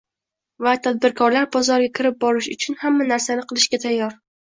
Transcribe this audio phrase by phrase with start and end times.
[0.67, 4.23] va tadbirkorlar bozorga kirib borish uchun hamma narsani qilishga tayyor.